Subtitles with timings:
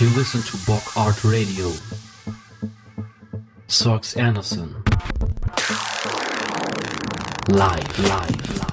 [0.00, 1.70] You listen to BOCK.Art Radio.
[3.66, 4.72] Sorrx Enderson.
[7.48, 8.67] Live, live, live.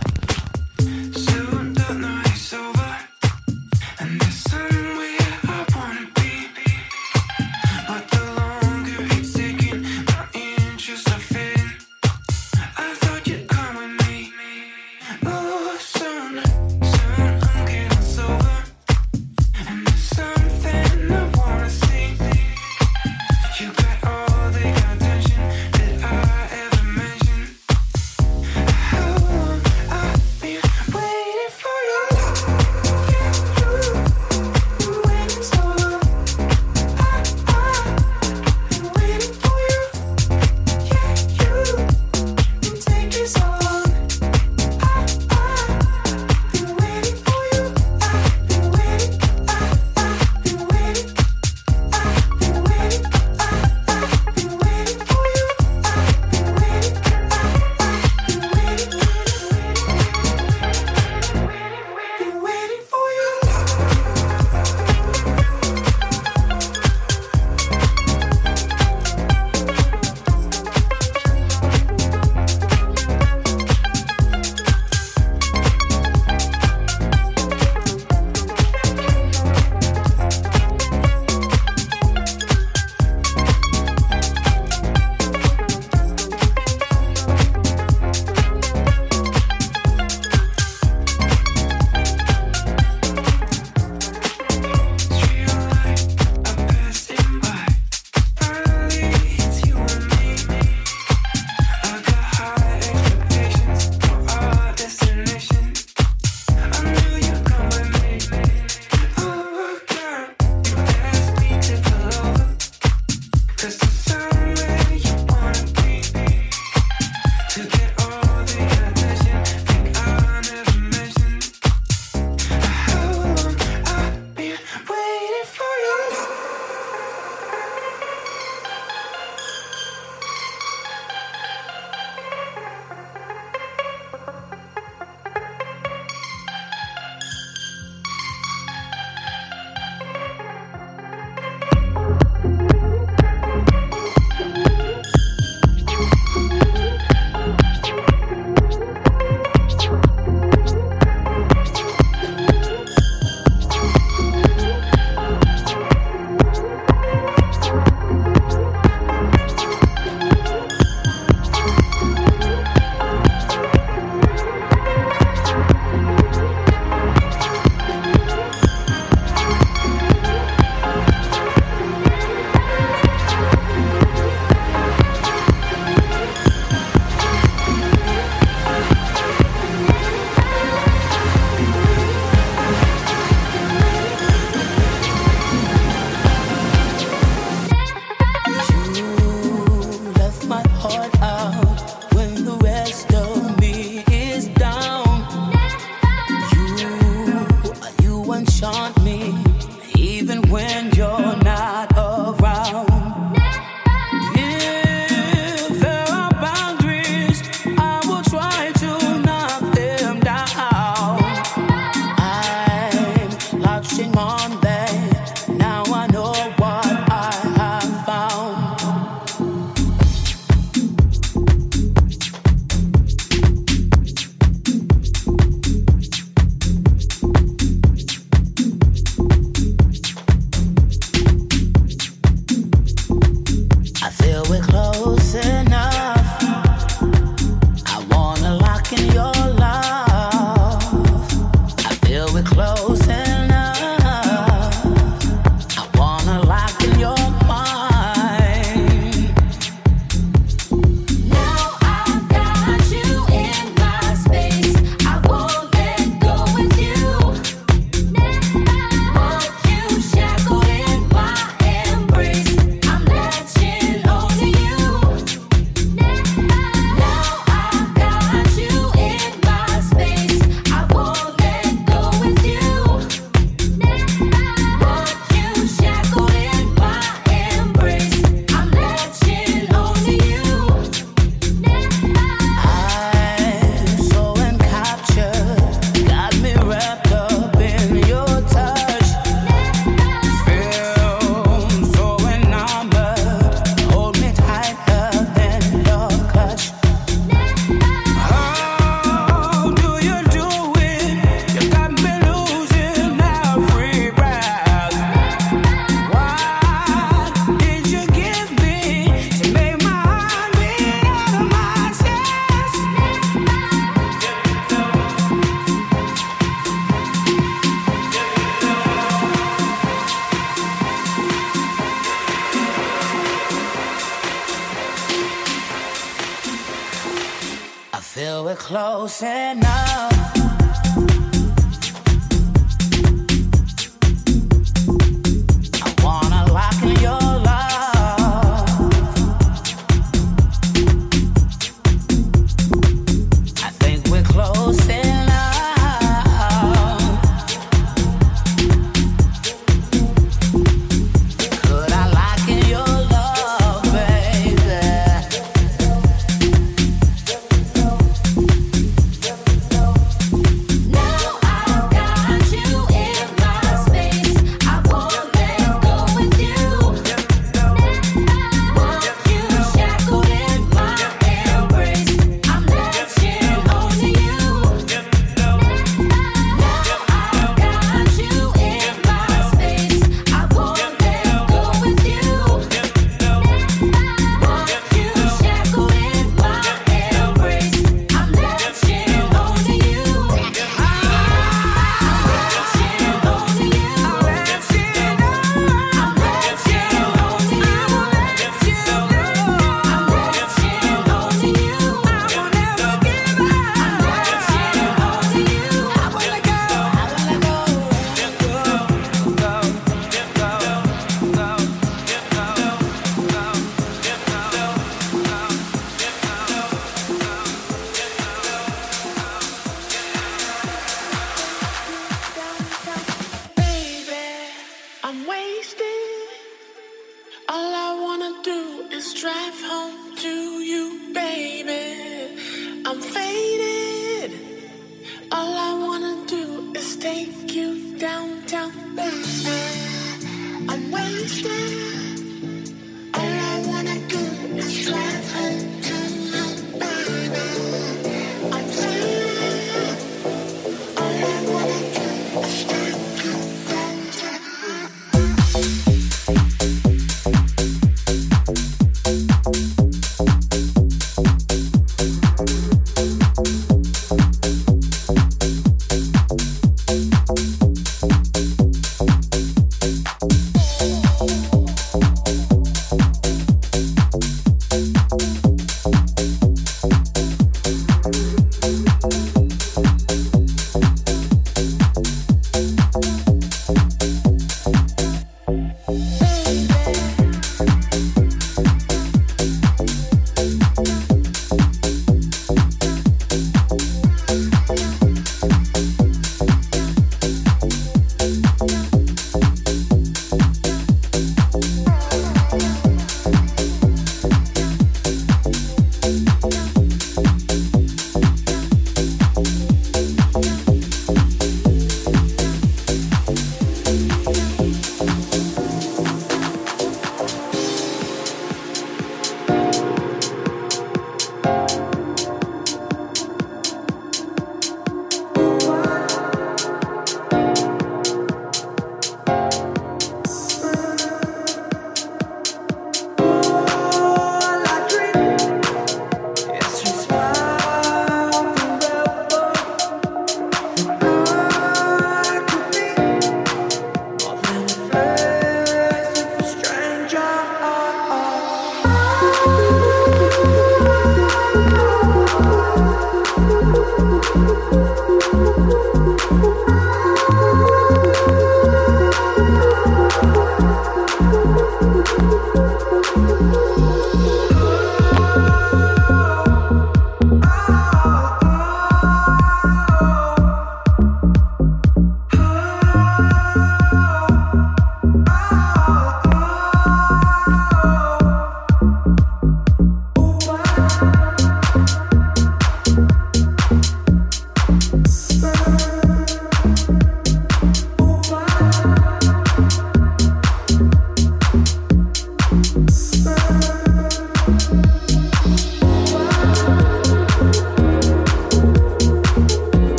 [485.88, 486.25] Bye.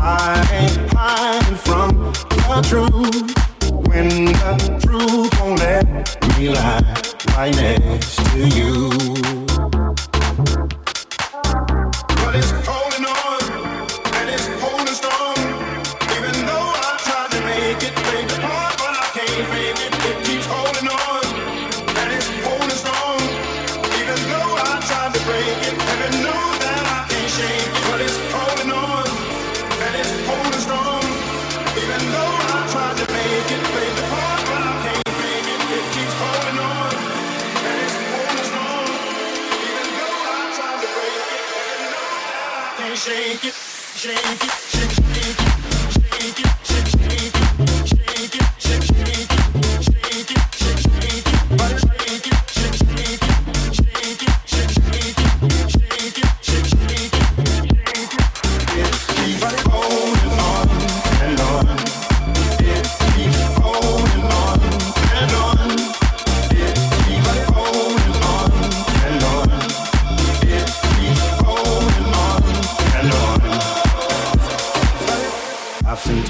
[0.00, 2.12] I ain't hiding from
[2.48, 3.34] the truth.
[3.88, 6.94] When the truth won't let me lie
[7.36, 9.47] right next to you.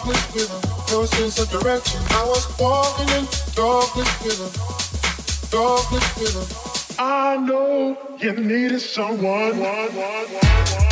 [0.00, 0.96] darkness with her.
[0.96, 4.52] Ever since the direction I was walking in, darkness with her.
[5.50, 7.02] Darkness with her.
[7.02, 9.58] I know you needed someone.
[9.58, 10.89] One, one, one,